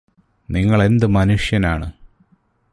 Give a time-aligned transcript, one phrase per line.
[0.49, 1.87] നിങ്ങളെന്ത് മനുഷ്യനാണ്